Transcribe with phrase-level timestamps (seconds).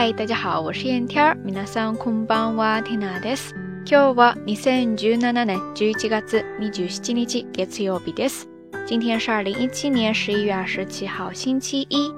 [0.00, 1.36] 嗨，大家好，我是燕天儿。
[1.44, 3.54] 皆さんこんばんは、ティナです。
[3.84, 8.46] 今日は二千十七年十一月二十七日、月曜日です。
[8.86, 12.12] 今天是二零一七年十一月二十七号，星期一。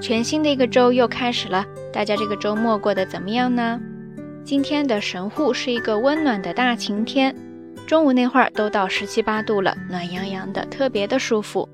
[0.00, 3.80] 全新的一个周又开始了，大家这个周末过得怎么样呢？
[4.44, 7.34] 今天的神户是一个温暖的大晴天，
[7.86, 11.68] 中午那会儿都到十七八度了，暖洋洋的，特别的舒服。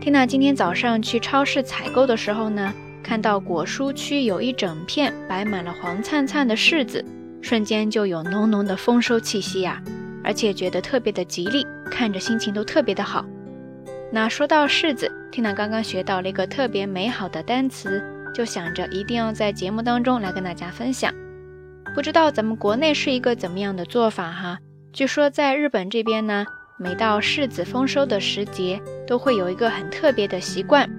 [0.00, 2.72] 缇娜今天早上去超市采购的时候呢。
[3.03, 7.03] 看到果蔬区有一整片摆满了黄灿灿的柿子，
[7.41, 9.83] 瞬间就有浓浓的丰收气息呀，
[10.23, 13.25] 而且觉得特别的吉利，看着心情都特别的好。
[14.11, 18.01] 那说到柿子，缇娜刚刚学到了一个特别美好的单词，
[18.33, 21.13] 就想着一定要在节目当中来跟大家分享。
[21.93, 24.59] 不知道咱们国内是一个怎么样的做法哈？
[24.93, 26.45] 据说在日本这边呢，
[26.77, 30.89] 每到柿子丰收的时节，都会有一个很特别的习惯。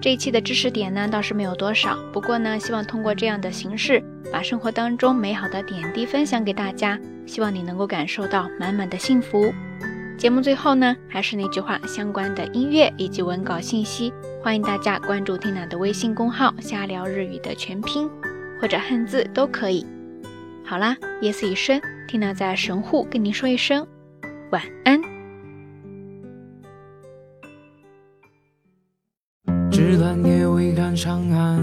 [0.00, 9.52] 这一期的知识点呢倒是没有多少，不过呢希望通过这样的形式，把生活当中美好的点滴分享给大家，希望你能够感受到满满的幸福。
[10.16, 14.10] 节目最后呢，还是那句话，相关的音乐以及文稿信息，
[14.42, 18.08] 欢迎大家关注 Tina 的微信公号“瞎聊日语”的全拼
[18.58, 19.86] 或者汉字都可以。
[20.64, 21.78] 好啦，夜色已深
[22.08, 23.86] ，Tina 在神户跟您说一声
[24.50, 24.98] 晚安。
[29.70, 31.60] 纸短叶未赶上岸，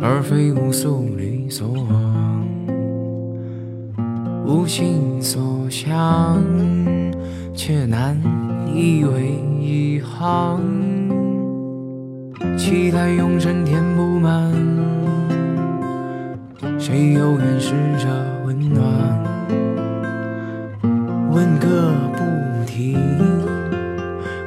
[0.00, 2.48] 而非无所理所往。
[4.46, 6.42] 无心所向，
[7.54, 8.18] 却难
[8.74, 10.60] 以为一行。
[12.56, 14.52] 期待永生填不满，
[16.78, 18.08] 谁又愿试着
[18.44, 18.84] 温暖？
[21.30, 22.18] 问个不
[22.66, 22.98] 停，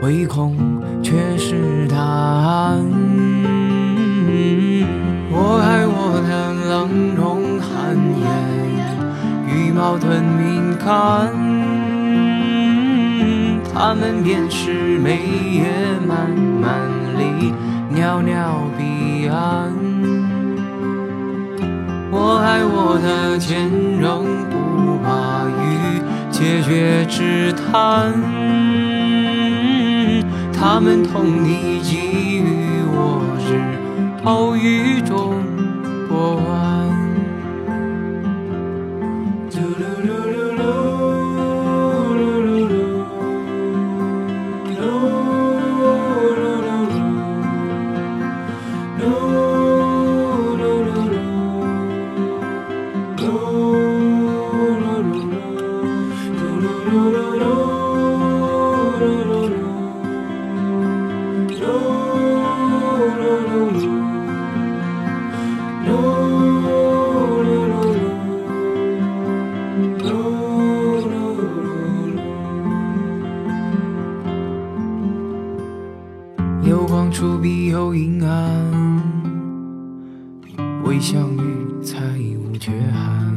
[0.02, 0.58] 唯恐
[1.02, 2.84] 却是答案。
[5.34, 8.30] 我爱我的冷容寒颜。
[9.48, 11.32] 羽毛吞敏感，
[13.84, 15.64] 他们便是每夜
[16.08, 16.88] 漫漫
[17.18, 17.52] 里
[17.90, 19.74] 袅袅彼岸。
[22.12, 24.22] 我爱我的坚韧，
[24.52, 26.00] 不怕与
[26.30, 28.14] 解决之谈，
[30.54, 31.98] 他们同你给
[32.38, 33.50] 予我日
[34.24, 35.34] 后雨中
[36.08, 36.62] 波澜。
[76.92, 79.02] 光处必有阴暗。
[80.84, 81.98] 未相遇才
[82.38, 83.34] 无缺憾，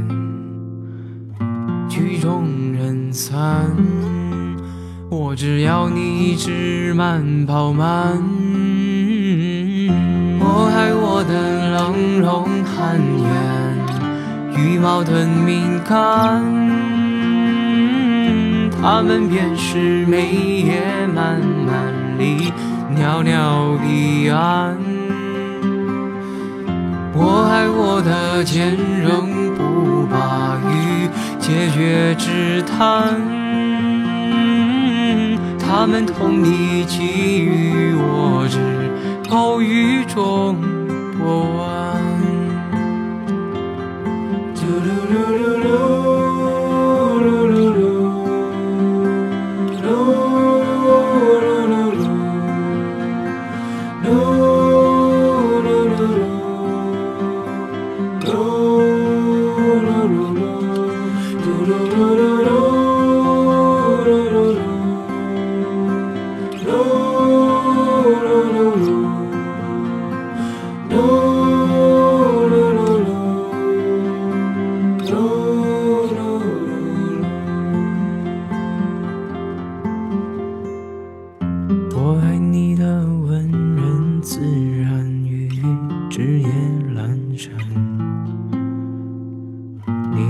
[1.89, 3.71] 曲终人散。
[5.09, 8.21] 我只要你一直慢跑慢，
[10.41, 13.01] 我爱我的冷 rom 寒
[14.57, 16.43] 颜，羽毛的敏感，
[18.83, 22.53] 他们便是每夜漫漫离
[22.91, 24.77] 袅袅彼岸。
[27.17, 29.09] 我爱我的坚韧
[29.55, 31.09] 不把与
[31.39, 33.21] 解决之谈。
[35.59, 37.03] 他们同你给
[37.41, 38.59] 予我，只
[39.31, 40.57] 偶雨中
[41.19, 42.14] 波纹。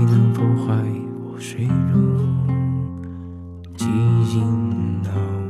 [0.05, 0.73] 能否怀
[1.23, 2.19] 我睡入
[3.75, 3.85] 寂
[4.31, 5.44] 静脑。